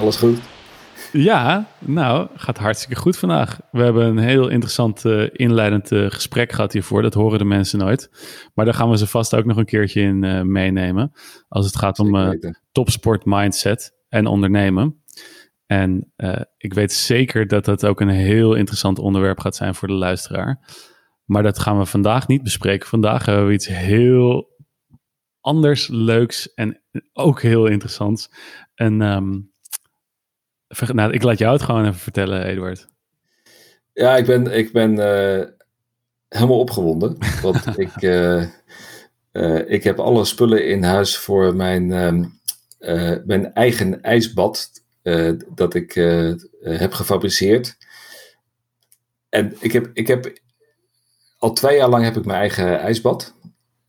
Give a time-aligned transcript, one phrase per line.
[0.00, 0.38] Alles goed?
[1.12, 3.60] Ja, nou, gaat hartstikke goed vandaag.
[3.70, 7.02] We hebben een heel interessant uh, inleidend uh, gesprek gehad hiervoor.
[7.02, 8.10] Dat horen de mensen nooit.
[8.54, 11.12] Maar daar gaan we ze vast ook nog een keertje in uh, meenemen.
[11.48, 12.38] Als het gaat om
[12.72, 15.02] topsport mindset en ondernemen.
[15.66, 16.12] En
[16.56, 20.74] ik weet zeker dat dat ook een heel interessant onderwerp gaat zijn voor de luisteraar.
[21.24, 22.88] Maar dat gaan we vandaag niet bespreken.
[22.88, 24.50] Vandaag hebben we iets heel
[25.42, 26.82] anders, leuks en
[27.12, 28.30] ook heel interessants.
[28.74, 29.52] En um,
[30.92, 32.88] nou, ik laat jou het gewoon even vertellen, Eduard.
[33.92, 35.46] Ja, ik ben, ik ben uh,
[36.28, 37.18] helemaal opgewonden.
[37.42, 38.44] Want ik, uh,
[39.32, 41.86] uh, ik heb alle spullen in huis voor mijn,
[43.24, 44.70] mijn eigen ijsbad.
[45.54, 45.92] dat ik
[46.60, 47.76] heb gefabriceerd.
[49.28, 50.32] En ik heb, ik heb
[51.38, 53.34] al twee jaar lang heb ik mijn eigen ijsbad.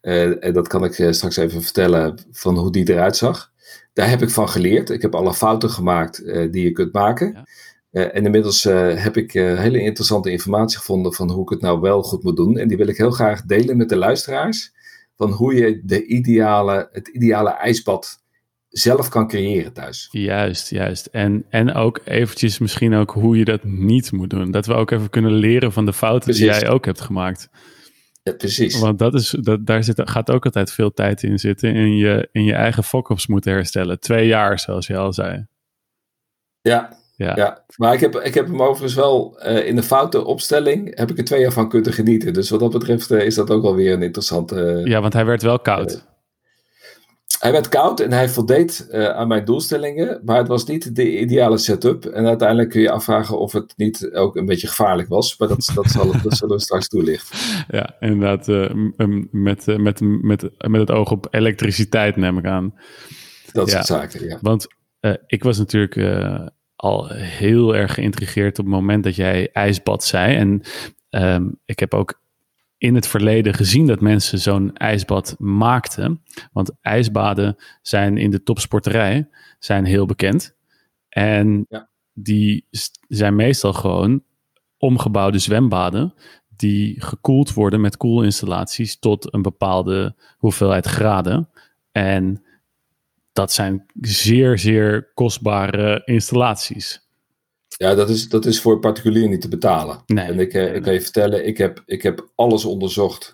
[0.04, 3.52] Uh, en dat kan ik straks even vertellen van hoe die eruit zag.
[3.94, 4.90] Daar heb ik van geleerd.
[4.90, 7.32] Ik heb alle fouten gemaakt uh, die je kunt maken.
[7.34, 7.46] Ja.
[7.92, 12.04] Uh, en inmiddels heb ik hele interessante informatie gevonden van hoe ik het nou wel
[12.04, 12.58] goed moet doen.
[12.58, 14.72] En die wil ik heel graag delen met de luisteraars.
[15.16, 18.24] Van hoe je de ideale, het ideale ijsbad
[18.70, 20.08] zelf kan creëren thuis.
[20.12, 21.06] Juist, juist.
[21.06, 24.52] En, en ook eventjes misschien ook hoe je dat niet moet doen.
[24.52, 26.52] Dat we ook even kunnen leren van de fouten Precies.
[26.52, 27.50] die jij ook hebt gemaakt.
[28.24, 28.80] Ja, precies.
[28.80, 31.76] Want dat is, dat, daar zit, gaat ook altijd veel tijd in zitten.
[31.76, 34.00] In je, in je eigen fokkers moeten herstellen.
[34.00, 35.46] Twee jaar, zoals je al zei.
[36.62, 37.36] Ja, ja.
[37.36, 37.66] ja.
[37.78, 40.98] maar ik heb, ik heb hem overigens wel uh, in de foute opstelling.
[40.98, 42.34] heb ik er twee jaar van kunnen genieten.
[42.34, 44.56] Dus wat dat betreft uh, is dat ook wel weer een interessante.
[44.56, 46.06] Uh, ja, want hij werd wel koud.
[47.44, 51.20] Hij werd koud en hij voldeed uh, aan mijn doelstellingen, maar het was niet de
[51.20, 52.06] ideale setup.
[52.06, 55.72] En uiteindelijk kun je afvragen of het niet ook een beetje gevaarlijk was, maar dat,
[55.76, 57.38] dat, zal, dat zullen we straks toelichten.
[57.68, 58.70] Ja, inderdaad, uh,
[59.32, 62.74] met, uh, met, met, met het oog op elektriciteit neem ik aan.
[63.52, 64.38] Dat ja, soort zaken, ja.
[64.42, 64.68] Want
[65.26, 65.98] ik was natuurlijk
[66.76, 70.36] al heel erg geïntrigeerd op het moment dat jij ijsbad zei.
[70.36, 70.62] En
[71.10, 72.22] um, ik heb ook
[72.84, 76.24] in het verleden gezien dat mensen zo'n ijsbad maakten.
[76.52, 79.30] Want ijsbaden zijn in de topsporterij
[79.60, 80.56] zijn heel bekend.
[81.10, 81.90] En ja.
[82.14, 82.68] die
[83.08, 84.24] zijn meestal gewoon
[84.78, 86.14] omgebouwde zwembaden
[86.56, 91.50] die gekoeld worden met koelinstallaties tot een bepaalde hoeveelheid graden.
[91.92, 92.44] En
[93.34, 97.08] dat zijn zeer, zeer kostbare installaties.
[97.78, 100.02] Ja, dat is, dat is voor particulier niet te betalen.
[100.06, 103.34] Nee, en ik, eh, ik kan je vertellen, ik heb, ik heb alles onderzocht.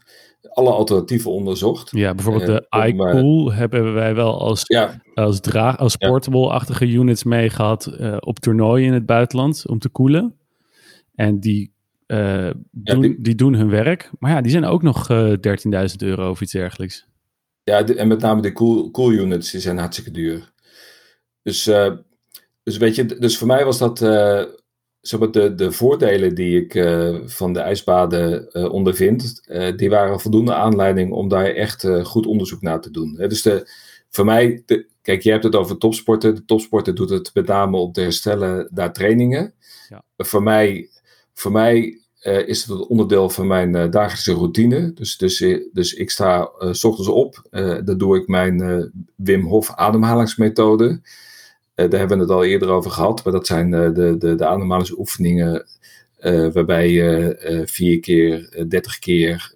[0.50, 1.92] Alle alternatieven onderzocht.
[1.92, 5.02] Ja, bijvoorbeeld de uh, iCool hebben wij wel als, ja.
[5.14, 10.36] als, draag, als portable-achtige units meegehad uh, op toernooien in het buitenland om te koelen.
[11.16, 11.74] En die,
[12.08, 14.10] uh, doen, die, die, doen hun werk.
[14.20, 15.38] Maar ja, die zijn ook nog 13.000
[15.98, 17.08] euro of iets dergelijks.
[17.64, 20.52] Ja, de, en met name de cool, cool units, die zijn hartstikke duur.
[21.44, 21.70] Dus
[22.70, 24.44] dus weet je, dus voor mij was dat uh,
[25.02, 29.42] zeg maar de, de voordelen die ik uh, van de ijsbaden uh, ondervind,
[29.76, 33.16] die waren voldoende aanleiding om daar echt goed onderzoek naar te doen.
[33.16, 33.70] dus de,
[34.10, 36.36] voor mij, de, kijk, je hebt het over topsporten.
[36.36, 39.54] De topsporter doet het met name op te herstellen naar trainingen.
[39.90, 40.04] Ja.
[40.18, 40.90] Voor mij,
[41.34, 42.00] voor mij
[42.46, 44.94] is het een onderdeel van mijn dagelijkse routine.
[44.94, 45.38] Dus, dus,
[45.74, 47.42] dus ik sta s ochtends op,
[47.84, 51.02] dan doe ik mijn Wim Hof ademhalingsmethode.
[51.80, 54.36] Eh, daar hebben we het al eerder over gehad, maar dat zijn eh, de, de,
[54.36, 55.68] de ademhalingsoefeningen
[56.22, 59.54] uh, waarbij je vier keer, dertig keer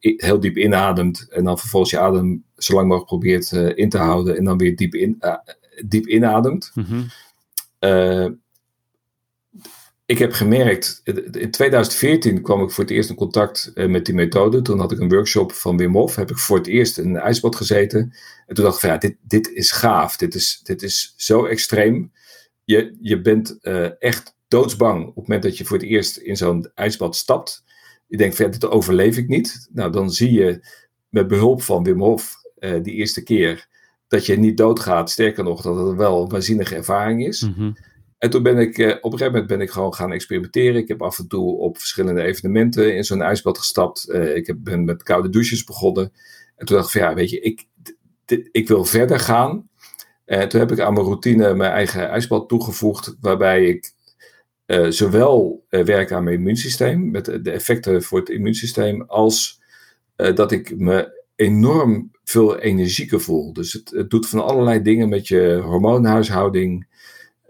[0.00, 4.36] heel diep inademt en dan vervolgens je adem zo lang mogelijk probeert in te houden
[4.36, 5.22] en dan weer diep, in,
[5.86, 6.72] diep inademt.
[6.74, 7.06] Mm
[10.10, 11.00] ik heb gemerkt,
[11.30, 14.62] in 2014 kwam ik voor het eerst in contact eh, met die methode.
[14.62, 17.16] Toen had ik een workshop van Wim Hof, heb ik voor het eerst in een
[17.16, 18.00] ijsbad gezeten.
[18.46, 21.44] En toen dacht ik van ja, dit, dit is gaaf, dit is, dit is zo
[21.44, 22.12] extreem.
[22.64, 26.36] Je, je bent uh, echt doodsbang op het moment dat je voor het eerst in
[26.36, 27.64] zo'n ijsbad stapt.
[28.06, 29.68] Je denkt van ja, dit overleef ik niet.
[29.72, 30.66] Nou, dan zie je
[31.08, 33.68] met behulp van Wim Hof uh, die eerste keer
[34.08, 35.10] dat je niet doodgaat.
[35.10, 37.48] Sterker nog, dat het wel een waanzinnige ervaring is.
[37.56, 37.76] Mm
[38.20, 40.76] en toen ben ik, eh, op een gegeven moment ben ik gewoon gaan experimenteren.
[40.76, 44.06] Ik heb af en toe op verschillende evenementen in zo'n ijsbad gestapt.
[44.08, 46.12] Uh, ik heb, ben met koude douches begonnen.
[46.56, 47.66] En toen dacht ik van ja, weet je, ik,
[48.52, 49.68] ik wil verder gaan.
[50.24, 53.16] En toen heb ik aan mijn routine mijn eigen ijsbad toegevoegd.
[53.20, 53.92] Waarbij ik
[54.66, 59.62] uh, zowel werk aan mijn immuunsysteem, met de effecten voor het immuunsysteem, als
[60.16, 63.52] dat ik me enorm veel energieker voel.
[63.52, 66.86] Dus het, het doet van allerlei dingen met je hormoonhuishouding.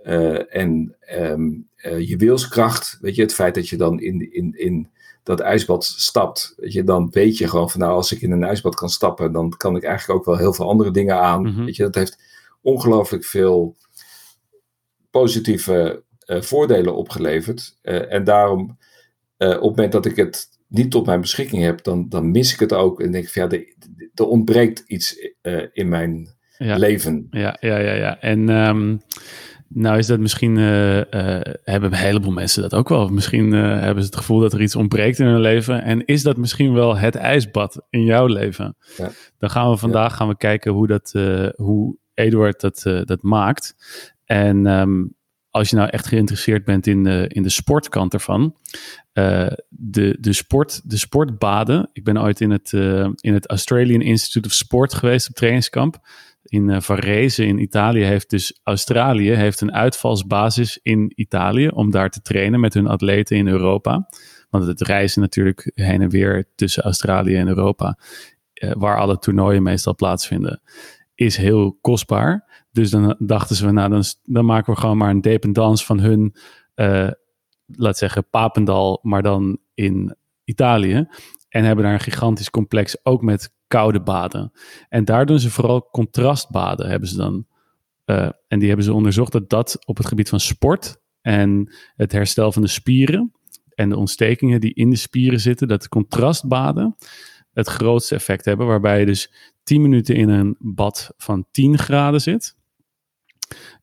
[0.02, 4.54] Uh, en um, uh, je wilskracht, weet je, het feit dat je dan in, in,
[4.56, 4.88] in
[5.22, 8.44] dat ijsbad stapt, weet je, dan weet je gewoon van nou, als ik in een
[8.44, 11.40] ijsbad kan stappen, dan kan ik eigenlijk ook wel heel veel andere dingen aan.
[11.40, 11.64] Mm -hmm.
[11.64, 12.22] Weet je, dat heeft
[12.60, 13.76] ongelooflijk veel
[15.10, 17.78] positieve voordelen opgeleverd.
[17.82, 18.78] en daarom,
[19.38, 22.60] op het moment dat ik het niet tot mijn beschikking heb, dan, dan mis ik
[22.60, 23.00] het ook.
[23.00, 23.58] En denk ik van ja,
[24.14, 25.32] er, ontbreekt iets
[25.72, 27.26] in mijn leven.
[27.30, 28.20] Ja, ja, ja, ja.
[28.20, 28.96] En ehm,
[29.72, 31.02] nou is dat misschien, uh, uh,
[31.62, 33.08] hebben een heleboel mensen dat ook wel.
[33.08, 35.82] Misschien uh, hebben ze het gevoel dat er iets ontbreekt in hun leven.
[35.82, 38.76] En is dat misschien wel het ijsbad in jouw leven?
[38.96, 39.10] Ja.
[39.38, 41.12] Dan gaan we vandaag gaan we kijken hoe, dat,
[41.56, 43.74] hoe Eduard dat, dat maakt.
[44.24, 45.14] En um,
[45.50, 48.56] als je nou echt geïnteresseerd bent in de, in de sportkant ervan.
[49.12, 51.90] de, de, sport, de sportbaden.
[51.92, 52.72] Ik ben ooit in het,
[53.20, 56.00] in het Australian Institute of Sport geweest op trainingskamp
[56.42, 62.10] in uh, Varese in Italië heeft dus Australië heeft een uitvalsbasis in Italië om daar
[62.10, 64.08] te trainen met hun atleten in Europa.
[64.50, 67.98] Want het reizen natuurlijk heen en weer tussen Australië en Europa,
[68.54, 70.60] uh, waar alle toernooien meestal plaatsvinden,
[71.14, 72.64] is heel kostbaar.
[72.72, 76.34] Dus dan dachten ze, nou dan, dan maken we gewoon maar een dependance van hun,
[76.76, 77.10] uh,
[77.66, 81.08] laat zeggen, Papendal, maar dan in Italië.
[81.50, 84.52] En hebben daar een gigantisch complex ook met koude baden.
[84.88, 87.46] En daar doen ze vooral contrastbaden, hebben ze dan.
[88.06, 92.12] Uh, en die hebben ze onderzocht dat dat op het gebied van sport en het
[92.12, 93.32] herstel van de spieren
[93.74, 96.96] en de ontstekingen die in de spieren zitten, dat contrastbaden
[97.52, 98.66] het grootste effect hebben.
[98.66, 99.32] Waarbij je dus
[99.62, 102.58] 10 minuten in een bad van 10 graden zit.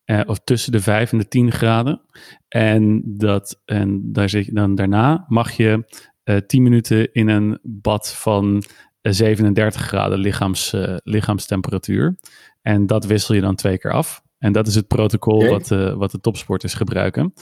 [0.06, 2.02] Uh, of tussen de 5 en de 10 graden.
[2.48, 6.17] En, dat, en daar zit je dan daarna mag je eh,
[6.48, 8.64] 10 minuten in een bad van
[9.02, 12.18] 37 graden lichaams, uh, lichaamstemperatuur.
[12.62, 14.22] En dat wissel je dan twee keer af.
[14.38, 17.34] En dat is het protocol wat, uh, wat de topsporters gebruiken.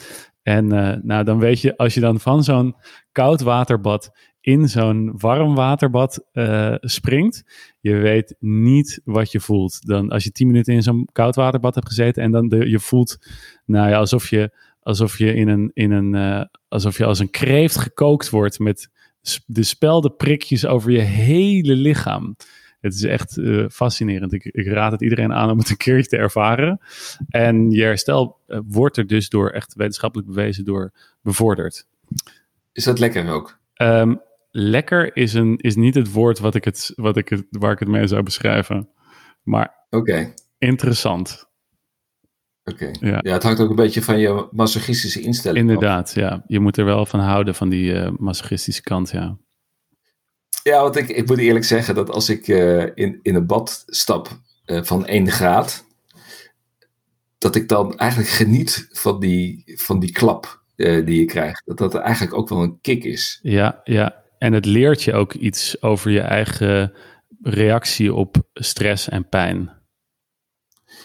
[0.42, 2.76] En uh, nou, dan weet je, als je dan van zo'n
[3.12, 4.12] koud waterbad
[4.42, 6.26] in zo'n warm waterbad
[6.80, 7.44] springt,
[7.80, 9.88] je weet niet wat je voelt.
[9.88, 12.80] Dan als je 10 minuten in zo'n koud waterbad hebt gezeten en dan de, je
[12.80, 13.18] voelt,
[13.66, 14.52] nou ja, alsof je,
[14.86, 18.90] alsof je in een, in een, alsof je als een kreeft gekookt wordt met
[19.46, 22.36] de speldenprikjes over je hele lichaam.
[22.82, 24.34] Het is echt uh, fascinerend.
[24.34, 26.80] Ik, ik, raad het iedereen aan om het een keertje te ervaren.
[27.30, 30.92] En je herstel uh, wordt er dus door echt wetenschappelijk bewezen door
[31.22, 31.88] bevorderd.
[32.72, 33.60] Is dat lekker ook?
[33.76, 34.22] Um,
[34.52, 37.80] lekker is, een, is niet het woord wat ik het, wat ik het, waar ik
[37.80, 38.90] het mee zou beschrijven.
[39.44, 40.34] Maar okay.
[40.58, 41.45] interessant.
[42.72, 42.92] Oké.
[43.00, 43.20] Ja.
[43.22, 46.44] ja, het hangt ook een beetje van je masochistische instelling Inderdaad, ja.
[46.48, 49.38] Je moet er wel van houden, van die uh, masochistische kant, ja.
[50.64, 53.84] Ja, want ik, ik moet eerlijk zeggen dat als ik uh, in, in een bad
[53.86, 55.86] stap uh, van 1 graad,
[57.38, 61.62] dat ik dan eigenlijk geniet van die, van die klap die je krijgt.
[61.66, 63.40] Dat dat eigenlijk ook wel een kick is.
[63.42, 64.24] Ja, ja.
[64.38, 66.94] En het leert je ook iets over je eigen
[67.42, 69.72] reactie op stress en pijn.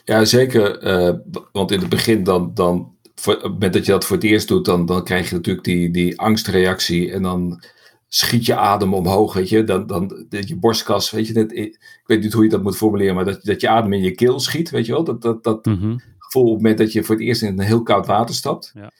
[0.04, 0.78] Ja, zeker.
[0.78, 1.14] Eh,
[1.52, 4.24] want in het begin dan, dan voor, op het moment dat je dat voor het
[4.24, 7.62] eerst doet, dan, dan krijg je natuurlijk die, die angstreactie en dan
[8.08, 9.64] schiet je adem omhoog, weet je.
[9.64, 11.32] Dan, dan je borstkas, weet je.
[11.32, 14.02] Net, ik weet niet hoe je dat moet formuleren, maar dat, dat je adem in
[14.02, 15.04] je keel schiet, weet je wel.
[15.04, 15.96] Dat, dat, dat mhm.
[16.18, 18.70] gevoel op het moment dat je voor het eerst in een heel koud water stapt.
[18.74, 18.90] Ja.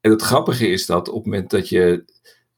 [0.00, 2.04] En het grappige is dat op het moment dat je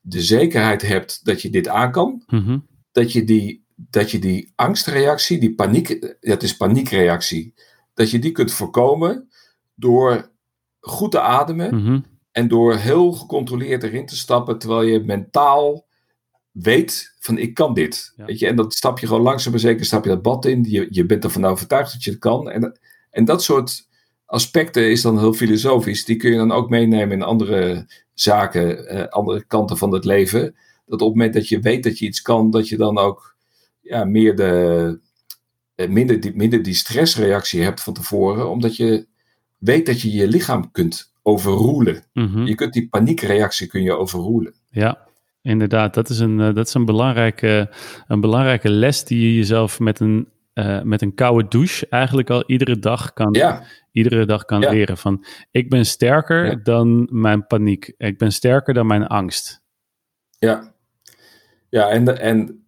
[0.01, 2.59] de zekerheid hebt dat je dit aan kan, mhm.
[2.93, 7.55] dat, je die, dat je die angstreactie, die paniek, het is paniekreactie,
[8.01, 9.29] dat je die kunt voorkomen
[9.75, 10.31] door
[10.81, 12.01] goed te ademen mhm.
[12.33, 15.87] en door heel gecontroleerd erin te stappen, terwijl je mentaal
[16.51, 18.13] weet van ik kan dit.
[18.17, 18.47] Weet je?
[18.47, 20.65] En dan stap je gewoon langzaam maar zeker stap je dat bad in.
[20.69, 22.51] Je, je bent ervan overtuigd dat je het kan.
[22.51, 22.81] En,
[23.11, 23.89] en dat soort
[24.27, 26.05] aspecten is dan heel filosofisch.
[26.05, 30.41] Die kun je dan ook meenemen in andere zaken, eh, andere kanten van het leven.
[30.87, 33.37] Dat op het moment dat je weet dat je iets kan, dat je dan ook
[33.81, 35.01] ja, meer de,
[35.89, 39.07] minder, die, minder die stressreactie hebt van tevoren, omdat je
[39.59, 42.05] weet dat je je lichaam kunt overroelen.
[42.13, 42.47] Mhm.
[42.47, 44.55] Je kunt die paniekreactie kun je overroelen.
[44.71, 44.99] Ja,
[45.43, 45.95] inderdaad.
[45.95, 47.71] Dat is een, eh, dat is een, belangrijke,
[48.07, 52.45] een belangrijke les die je jezelf met een, uh, met een koude douche eigenlijk al
[52.47, 53.63] iedere dag kan, ja.
[53.93, 54.99] iedere dag kan leren.
[54.99, 57.95] Van ik ben sterker dan mijn paniek.
[57.97, 59.63] Ik ben sterker dan mijn angst.
[60.39, 60.75] Ja,
[61.69, 62.60] ja en, en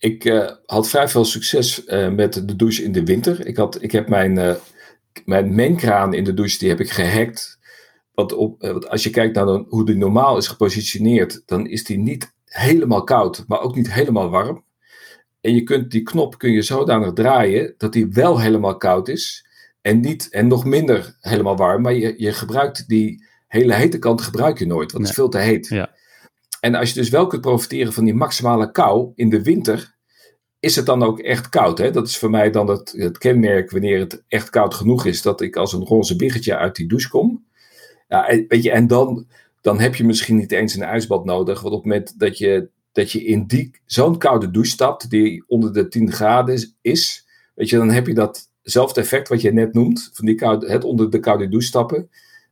[0.00, 3.46] ik uh, had vrij veel succes uh, met de douche in de winter.
[3.46, 4.54] Ik, had, ik heb mijn, uh,
[5.24, 7.58] mijn mengkraan in de douche, die heb ik gehackt.
[8.14, 11.98] Want op, als je kijkt naar de, hoe die normaal is gepositioneerd, dan is die
[11.98, 14.64] niet helemaal koud, maar ook niet helemaal warm.
[15.40, 19.46] En je kunt die knop kun je zodanig draaien dat die wel helemaal koud is.
[19.80, 21.82] En, niet, en nog minder helemaal warm.
[21.82, 25.28] Maar je, je gebruikt die hele hete kant gebruik je nooit, want het is veel
[25.28, 25.68] te heet.
[25.68, 25.90] Ja.
[26.60, 29.98] En als je dus wel kunt profiteren van die maximale kou in de winter,
[30.60, 31.78] is het dan ook echt koud?
[31.78, 31.90] Hè?
[31.90, 35.40] Dat is voor mij dan het, het kenmerk wanneer het echt koud genoeg is, dat
[35.40, 37.44] ik als een roze biggetje uit die douche kom.
[38.08, 39.26] Ja, en, weet je, en dan,
[39.60, 42.68] dan heb je misschien niet eens een ijsbad nodig, want op het moment dat je,
[42.92, 47.68] dat je in die, zo'n koude douche stapt, die onder de 10 graden is, weet
[47.68, 51.10] je, dan heb je datzelfde effect wat je net noemt, van die koude, het onder
[51.10, 52.10] de koude douche stappen,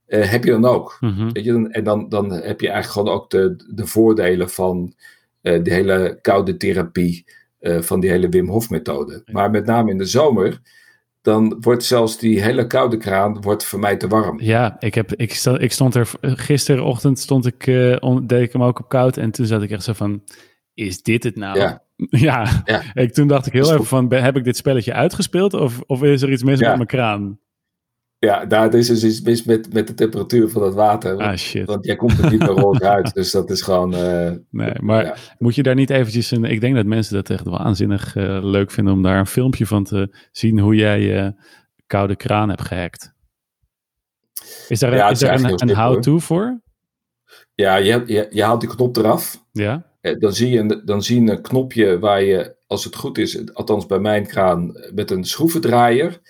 [0.08, 0.96] eh, heb je dan ook.
[1.00, 1.28] Mhm.
[1.32, 4.92] Weet je, en dan, dan heb je eigenlijk gewoon ook de, de voordelen van
[5.42, 7.24] eh de hele koude therapie,
[7.58, 9.22] eh, van die hele Wim Hof methode.
[9.26, 10.60] Maar met name in de zomer,
[11.22, 14.40] dan wordt zelfs die hele koude kraan wordt voor mij te warm.
[14.40, 17.66] Ja, ik, heb, ik, sta- ik stond er gisterochtend stond ik,
[18.02, 20.22] on- deed ik hem ook op koud en toen zat ik echt zo van,
[20.74, 21.58] is dit het nou?
[21.58, 21.82] Ja.
[22.10, 22.82] Ja, Ja.
[22.94, 26.22] Ik, toen dacht ik heel even van, heb ik dit spelletje uitgespeeld of, of is
[26.22, 27.38] er iets mis met mijn kraan?
[28.18, 31.16] Ja, daar is dus iets mis met, met de temperatuur van het water.
[31.16, 31.66] Ah shit.
[31.66, 33.14] Want jij komt er niet meer rood uit.
[33.14, 33.94] Dus dat is gewoon.
[33.94, 35.16] eh, Nee, maar ja.
[35.38, 36.44] moet je daar niet eventjes een...
[36.44, 39.84] Ik denk dat mensen dat echt waanzinnig eh, leuk vinden om daar een filmpje van
[39.84, 41.34] te zien hoe jij je
[41.86, 43.12] koude kraan hebt gehackt.
[44.68, 46.60] Is daar, Ja, het is is daar een, een how-to voor?
[47.54, 49.44] ja, je, je, je haalt die knop eraf.
[49.52, 49.86] Ja?
[50.00, 53.52] Eh, Dan zie, je dan zie je een knopje waar je, als het goed is,
[53.54, 56.20] althans bij mijn kraan, met een schroevendraaier,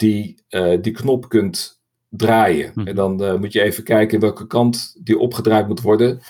[0.00, 2.72] die, eh, die knop kunt draaien.
[2.74, 2.86] Mhm.
[2.86, 6.20] En dan eh, moet je even kijken welke kant die opgedraaid moet worden.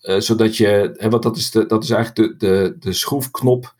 [0.00, 3.74] eh, zodat je, hè, want dat is, de, dat is eigenlijk de, de, de schroefknop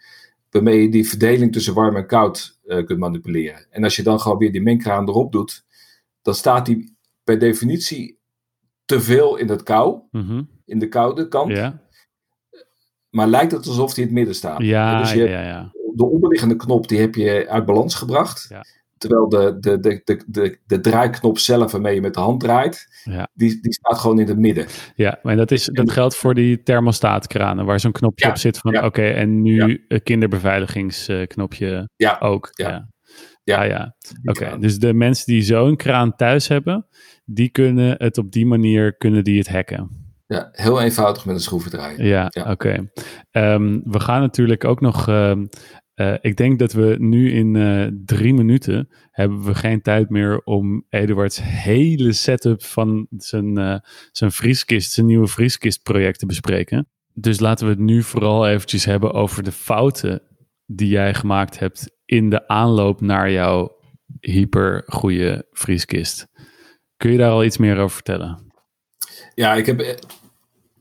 [0.51, 3.67] waarmee je die verdeling tussen warm en koud kunt manipuleren.
[3.71, 5.65] En als je dan gewoon weer die mengkraan erop doet,
[6.23, 8.19] dan staat die per definitie
[8.85, 10.43] te veel in het kou, Mhm.
[10.65, 11.51] in de koude kant.
[11.51, 11.83] Ja?
[13.11, 14.63] Maar lijkt het alsof die in het midden staat.
[14.63, 15.73] Ja, dus je, ja, ja.
[15.95, 18.47] de onderliggende knop die heb je uit balans gebracht.
[19.09, 23.03] Terwijl de, de, de, de, de, de draaiknop zelf waarmee je met de hand draait,
[23.05, 23.29] Ja.
[23.35, 24.67] die, die staat gewoon in het midden.
[24.95, 28.59] Ja, maar dat, is, dat geldt voor die thermostaatkranen, waar zo'n knopje Ja, op zit
[28.59, 28.85] van, ja.
[28.87, 32.49] oké, en nu een kinderbeveiligingsknopje Ja, ook.
[32.53, 32.89] ja.
[33.45, 33.95] Ja, Ja.
[34.23, 36.87] Die Oké, dus de mensen die zo'n kraan thuis hebben,
[37.25, 40.03] die kunnen het op die manier, kunnen die het hacken.
[40.27, 42.05] Ja, heel eenvoudig met een schroevendraaier.
[42.05, 42.51] Ja, Ja.
[42.51, 42.91] oké.
[43.31, 45.09] Ehm, we gaan natuurlijk ook nog.
[45.09, 45.45] ehm,
[45.95, 50.41] eh, ik denk dat we nu in eh, drie minuten hebben we geen tijd meer
[50.43, 53.79] om Eduards hele setup van zijn, eh,
[54.13, 55.27] zijn vrieskist, zijn nieuwe
[56.17, 56.89] te bespreken.
[57.13, 60.23] Dus laten we het nu vooral eventjes hebben over de fouten
[60.67, 63.77] die jij gemaakt hebt in de aanloop naar jouw
[64.21, 66.27] hypergoeie vrieskist.
[66.97, 68.53] Kun je daar al iets meer over vertellen?
[69.35, 69.99] Ja, ik heb,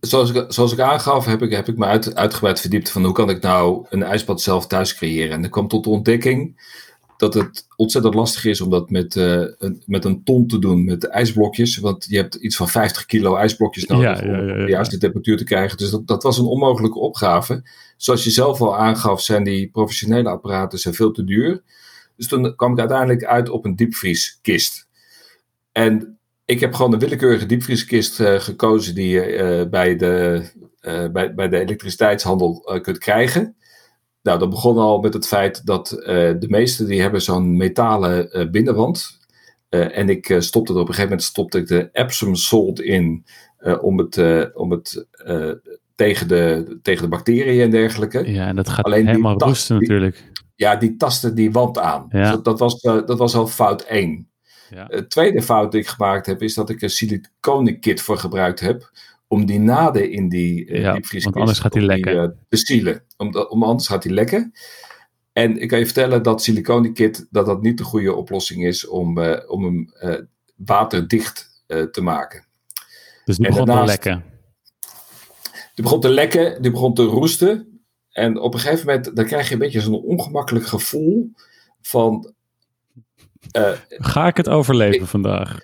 [0.05, 3.13] zoals ik, zoals ik aangaf, heb ik, heb ik me uit, uitgebreid verdiept van hoe
[3.13, 5.31] kan ik nou een ijsbad zelf thuis creëren.
[5.31, 6.61] En ik kwam tot de ontdekking
[7.17, 10.83] dat het ontzettend lastig is om dat met, eh, een, met een ton te doen
[10.85, 11.77] met ijsblokjes.
[11.77, 14.65] Want je hebt iets van 50 kilo ijsblokjes nodig Ja, ja, ja, om ja.
[14.65, 15.77] de juiste temperatuur te krijgen.
[15.77, 17.63] Dus dat, dat was een onmogelijke opgave.
[17.97, 21.63] Zoals je zelf al aangaf, zijn die professionele apparaten zijn veel te duur.
[22.15, 24.87] Dus toen kwam ik uiteindelijk uit op een diepvrieskist.
[25.71, 30.43] En ik heb gewoon een willekeurige diepvrieskist eh, gekozen die je eh, bij, de,
[30.79, 33.55] eh, bij, bij de elektriciteitshandel kunt krijgen.
[34.21, 35.87] Nou, dat begon al met het feit dat
[36.39, 39.19] de meeste die hebben zo'n metalen binnenwand.
[39.69, 43.25] En ik stopte er op een gegeven moment stopte ik de Epsom salt in
[43.81, 44.17] om het,
[44.53, 45.05] om het
[45.95, 48.31] tegen, de, tegen de bacteriën en dergelijke.
[48.31, 50.31] Ja, en dat gaat Alleen helemaal roesten die- natuurlijk.
[50.55, 52.05] Ja, die tasten die wand aan.
[52.09, 52.19] Ja.
[52.21, 54.32] Dus dat, dat, was, dat was al fout 1.
[54.69, 54.85] Ja.
[54.89, 58.91] Het tweede fout die ik gemaakt heb, is dat ik een siliconenkit voor gebruikt heb.
[59.27, 62.23] Om die naden in die uh, Ja, want anders gaat die lekken.
[62.23, 63.03] eh, te sealen.
[63.17, 64.53] Om, om, anders gaat die lekken.
[65.33, 69.17] En ik kan je vertellen dat siliconenkit dat dat niet de goede oplossing is om,
[69.17, 70.19] eh, om hem eh,
[70.55, 72.45] waterdicht eh, te maken.
[73.25, 74.23] Dus En begon te lekken.
[75.75, 77.81] Die begon te lekken, die begon te roesten.
[78.11, 81.31] En op een gegeven moment dan krijg je een beetje zo'n ongemakkelijk gevoel
[81.81, 82.33] van...
[83.51, 85.59] eh, Ga ik het overleven vandaag?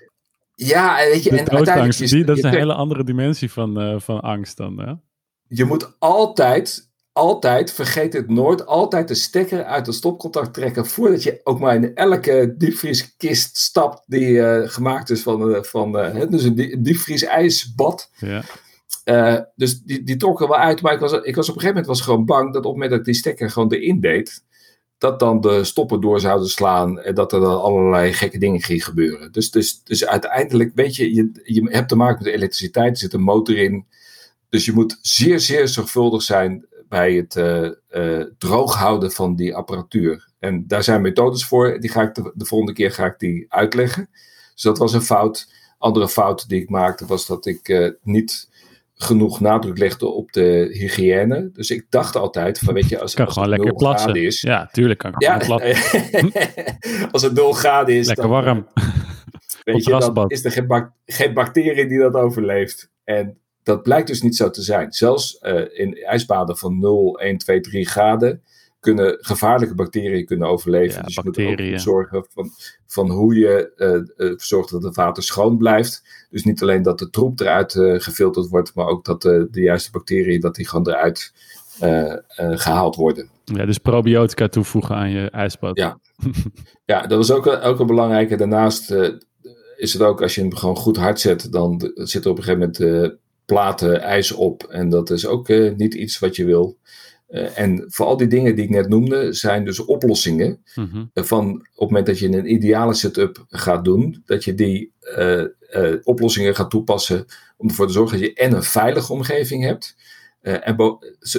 [0.55, 1.99] ja, weet je, De en uiteindelijk...
[1.99, 4.79] is- die, dat is een hele andere dimensie van, eh, van angst dan.
[4.79, 4.93] Hè?
[5.47, 11.23] je moet altijd, altijd, vergeet het nooit, altijd de stekker uit het stopcontact trekken voordat
[11.23, 15.91] je ook maar in elke diepvrieskist stapt die eh, gemaakt is van, van
[16.29, 18.09] dus een die- diepvriesijsbad.
[18.17, 18.43] Ja.
[19.55, 21.67] Dus die, die trok er wel uit, maar ik was, ik was op een gegeven
[21.67, 24.43] moment was gewoon bang dat op het moment dat ik die stekker gewoon erin deed,
[24.99, 28.85] dat dan de stoppen door zouden slaan en dat er dan allerlei gekke dingen ging
[28.85, 29.31] gebeuren.
[29.31, 33.13] Dus, dus, dus uiteindelijk, weet je, je, je hebt te maken met elektriciteit, er zit
[33.13, 33.85] een motor in.
[34.49, 40.29] Dus je moet zeer, zeer zorgvuldig zijn bij het eh, droog houden van die apparatuur.
[40.39, 43.45] En daar zijn methodes voor, die ga ik de, de volgende keer ga ik die
[43.49, 44.09] uitleggen.
[44.53, 45.53] Dus dat was een fout.
[45.77, 48.49] Andere fout die ik maakte was dat ik eh, niet
[49.03, 51.49] genoeg nadruk legde op de hygiëne.
[51.53, 54.41] Dus ik dacht altijd van, weet je, als, Kan als gewoon het lekker graden is...
[54.41, 55.37] Ja, tuurlijk kan ik Ja,
[57.11, 58.67] als het 0 graden is, Lekker dan, warm.
[59.63, 60.51] weet je, dan is er
[61.05, 62.89] geen, bacterie die dat overleeft.
[63.03, 64.91] En dat blijkt dus niet zo te zijn.
[64.91, 68.43] Zelfs eh, in ijsbaden van 0, 1, 2, 3 graden
[68.79, 70.97] kunnen gevaarlijke bacteriën kunnen overleven.
[70.99, 71.73] Ja, dus je moet er bacteriën.
[71.73, 72.49] ook voor zorgen van,
[72.87, 76.03] van hoe je eh, eh, zorgt dat het water schoon blijft.
[76.29, 79.61] Dus niet alleen dat de troep eruit eh, gefilterd wordt, maar ook dat eh, de
[79.61, 81.33] juiste bacteriën dat die gewoon eruit
[81.79, 83.29] eh, eh, gehaald worden.
[83.45, 85.77] Ja, dus probiotica toevoegen aan je ijsbad.
[85.77, 85.99] Ja.
[86.85, 88.35] Ja, dat is ook, een- ook een belangrijke.
[88.35, 88.91] Daarnaast
[89.77, 92.43] is het ook, als je hem gewoon goed hard zet, dan zit er op een
[92.43, 94.63] gegeven moment platen ijs op.
[94.63, 96.77] En dat is ook niet iets wat je wil.
[97.29, 100.63] Eh, en voor al die dingen die ik net noemde, zijn dus oplossingen.
[100.75, 101.05] Mhm.
[101.13, 104.93] eh, Van op het moment dat je een ideale setup gaat doen, dat je die
[104.99, 105.43] eh,
[106.03, 107.25] oplossingen gaat toepassen
[107.57, 109.95] om ervoor te zorgen dat je en een veilige omgeving hebt.
[110.39, 110.97] en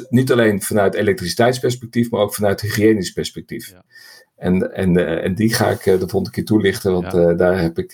[0.09, 3.71] niet alleen vanuit elektriciteitsperspectief, maar ook vanuit hygiënisch perspectief.
[3.71, 3.85] Ja.
[4.37, 7.35] En, en, en die ga ik de volgende keer toelichten, want Ja.
[7.35, 7.93] daar heb ik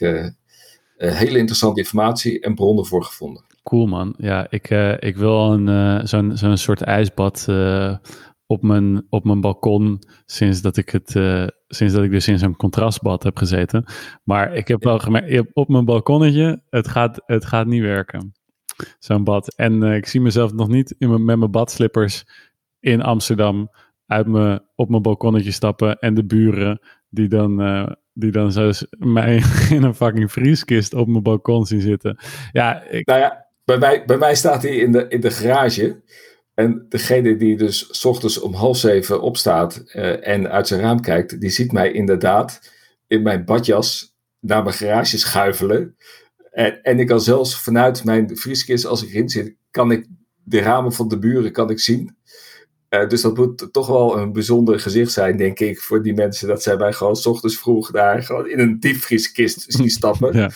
[0.97, 3.45] hele interessante informatie en bronnen voor gevonden.
[3.69, 4.15] Cool man.
[4.19, 7.97] Ja, ik, eh, ik wil een, eh, zo'n, zo'n soort ijsbad eh,
[8.47, 11.11] op, mijn, op mijn balkon sinds dat ik het
[11.69, 13.85] sinds dat ik dus in zo'n contrastbad heb gezeten.
[14.25, 18.33] Maar ik heb wel gemerkt, op mijn balkonnetje, het gaat, het gaat niet werken.
[18.99, 19.55] Zo'n bad.
[19.55, 22.25] En ik zie mezelf nog niet in mijn, met mijn badslippers
[22.81, 23.71] in Amsterdam
[24.07, 27.57] uit me, op mijn balkonnetje stappen en de buren die dan,
[28.13, 29.43] die dan zo mij
[29.77, 32.19] in een fucking vrieskist op mijn balkon zien zitten.
[32.53, 36.03] Ja, ik, Nou ja, bij mij, bij mij staat hij in de, in de garage.
[36.55, 41.01] En degene die dus 's ochtends om half zeven opstaat eh, en uit zijn raam
[41.01, 42.73] kijkt, die ziet mij inderdaad
[43.07, 45.97] in mijn badjas naar mijn garage schuifelen.
[46.51, 50.07] En, en ik kan zelfs vanuit mijn vrieskist, als ik erin zit, kan ik
[50.43, 52.17] de ramen van de buren kan ik zien.
[52.89, 56.49] Eh, dus dat moet toch wel een bijzonder gezicht zijn, denk ik, voor die mensen.
[56.49, 60.37] Dat zij mij gewoon 's ochtends vroeg daar gewoon in een diepvrieskist zien stappen.
[60.37, 60.51] ja.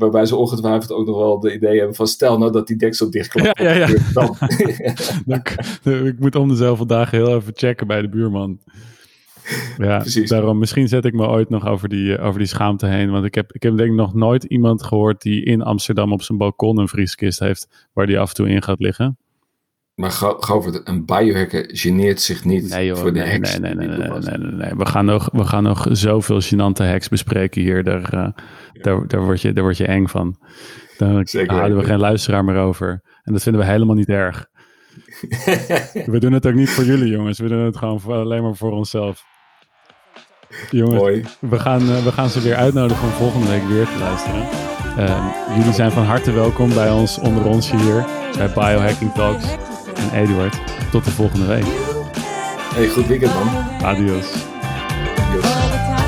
[0.00, 3.10] Waarbij ze ongetwijfeld ook nog wel de idee hebben van stel nou dat die deksel
[3.10, 3.58] dichtklapt.
[3.58, 3.96] Ja, ja, ja.
[5.82, 8.58] Dan, ik moet om de zoveel dagen heel even checken bij de buurman.
[9.78, 10.28] Ja, Precies.
[10.28, 13.10] daarom misschien zet ik me ooit nog over die, eh, over die schaamte heen.
[13.10, 16.22] Want ik heb, ik heb denk ik nog nooit iemand gehoord die in Amsterdam op
[16.22, 17.88] zijn balkon een vrieskist heeft.
[17.92, 19.18] Waar die af en toe in gaat liggen.
[20.00, 23.58] Maar Go- Govert, een biohacker geneert zich niet Nee joh, voor de nee, hacks.
[23.58, 24.72] nee, nee, nee, nee.
[24.76, 27.84] We, gaan nog, we gaan nog zoveel gênante hacks bespreken hier.
[27.84, 28.28] Daar, eh,
[28.72, 30.38] daar, daar, word je, daar word je eng van.
[30.98, 33.02] Daar Zeker houden we geen luisteraar meer over.
[33.22, 34.46] En dat vinden we helemaal niet erg.
[36.06, 37.38] We doen het ook niet voor jullie, jongens.
[37.38, 39.24] We doen het gewoon voor, alleen maar voor onszelf.
[40.70, 41.24] Jongens, Mooi.
[41.40, 44.48] we gaan, eh, we gaan ze weer uitnodigen om volgende week weer te luisteren.
[44.96, 49.69] Ehm, jullie zijn van harte welkom bij ons, onder ons hier, bij Biohacking Talks
[50.00, 50.58] en Eduard.
[50.90, 51.66] Tot de volgende week.
[52.74, 53.48] Hey, goed weekend man.
[53.82, 54.26] Adios.
[55.28, 55.99] Adios.